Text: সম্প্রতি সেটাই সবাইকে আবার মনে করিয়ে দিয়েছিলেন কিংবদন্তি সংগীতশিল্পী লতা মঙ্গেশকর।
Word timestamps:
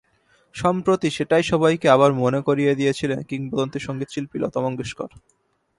সম্প্রতি 0.55 1.07
সেটাই 1.09 1.43
সবাইকে 1.43 1.87
আবার 1.89 2.11
মনে 2.13 2.39
করিয়ে 2.41 2.73
দিয়েছিলেন 2.75 3.19
কিংবদন্তি 3.23 3.79
সংগীতশিল্পী 3.79 4.37
লতা 4.39 4.59
মঙ্গেশকর। 4.65 5.09